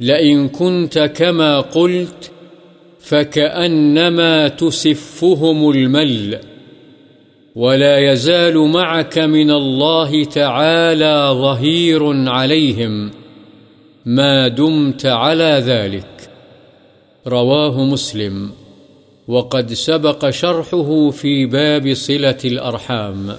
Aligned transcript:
لئن 0.00 0.48
كنت 0.48 0.98
كما 0.98 1.60
قلت 1.60 2.30
فكأنما 3.00 4.48
تسفهم 4.48 5.70
الملّ 5.70 6.38
ولا 7.56 8.12
يزال 8.12 8.58
معك 8.58 9.18
من 9.18 9.50
الله 9.50 10.24
تعالى 10.24 11.30
ظهير 11.32 12.28
عليهم 12.28 13.10
ما 14.06 14.48
دمت 14.48 15.06
على 15.06 15.62
ذلك 15.66 16.30
رواه 17.26 17.84
مسلم 17.84 18.50
وقد 19.28 19.72
سبق 19.72 20.30
شرحه 20.30 21.10
في 21.10 21.46
باب 21.46 21.94
صلة 21.94 22.38
الأرحام 22.44 23.30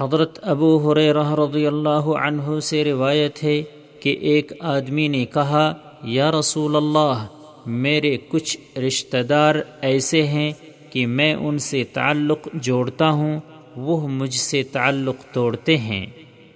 حضرت 0.00 0.38
ابو 0.42 0.92
حریرہ 0.92 1.34
رضی 1.34 1.66
اللہ 1.66 2.08
عنہ 2.26 2.60
سے 2.62 2.84
روایت 2.84 3.44
ہے 3.44 3.62
کہ 4.00 4.16
ایک 4.20 4.52
آدمی 4.60 5.08
نے 5.08 5.24
کہا، 5.24 5.72
یا 6.02 6.30
رسول 6.30 6.76
اللہ 6.76 7.26
میرے 7.66 8.16
کچھ 8.28 8.78
رشتہ 8.78 9.16
دار 9.16 9.54
ایسے 9.80 10.22
ہیں 10.22 10.52
کہ 10.90 11.06
میں 11.06 11.34
ان 11.34 11.58
سے 11.58 11.84
تعلق 11.84 12.48
جوڑتا 12.54 13.10
ہوں، 13.10 13.40
وہ 13.76 14.08
مجھ 14.08 14.34
سے 14.34 14.62
تعلق 14.62 15.14
توڑتے 15.32 15.76
ہیں۔ 15.76 16.06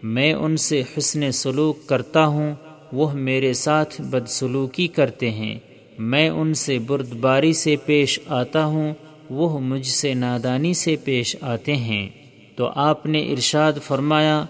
میں 0.02 0.32
ان 0.32 0.56
سے 0.56 0.82
حسن 0.98 1.32
سلوک 1.32 1.86
کرتا 1.86 2.26
ہوں، 2.26 2.54
وہ 2.92 3.12
میرے 3.12 3.52
ساتھ 3.52 4.00
بدسلوکی 4.00 4.86
کرتے 4.86 5.30
ہیں۔ 5.30 5.58
میں 5.98 6.28
ان 6.28 6.54
سے 6.54 6.78
بردباری 6.78 7.52
سے 7.52 7.76
پیش 7.76 8.20
آتا 8.28 8.64
ہوں، 8.64 8.94
وہ 9.30 9.58
مجھ 9.58 9.86
سے 9.86 10.14
نادانی 10.14 10.74
سے 10.74 10.96
پیش 11.04 11.36
آتے 11.40 11.76
ہیں۔ 11.76 12.08
تو 12.56 12.68
آپ 12.74 13.06
نے 13.06 13.22
ارشاد 13.22 13.72
فرمایا، 13.82 14.44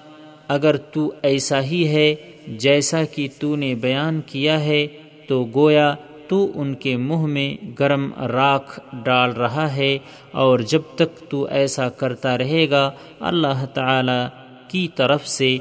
اگر 0.48 0.76
تو 0.76 1.12
ایسا 1.22 1.62
ہی 1.62 1.88
ہے 1.88 2.14
جیسا 2.46 3.04
کہ 3.04 3.28
تو 3.38 3.56
نے 3.56 3.74
بیان 3.74 4.20
کیا 4.26 4.64
ہے، 4.64 4.86
تو 5.28 5.46
گویا 5.54 5.94
تو 6.28 6.52
ان 6.54 6.74
کے 6.74 6.96
منہ 6.96 7.26
میں 7.26 7.64
گرم 7.78 8.14
راکھ 8.14 8.80
ڈال 9.04 9.32
رہا 9.32 9.76
ہے 9.76 9.98
اور 10.30 10.58
جب 10.58 10.82
تک 10.94 11.30
تو 11.30 11.44
ایسا 11.44 11.88
کرتا 11.88 12.38
رہے 12.38 12.70
گا، 12.70 12.90
اللہ 13.20 13.64
تعالی 13.74 14.26
کی 14.68 14.88
طرف 14.96 15.28
سے 15.28 15.58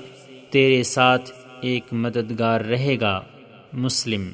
تیرے 0.49 0.83
ساتھ 0.83 1.31
ایک 1.61 1.83
مددگار 1.91 2.61
رہے 2.61 2.95
گا۔ 3.01 3.21
مسلم 3.73 4.29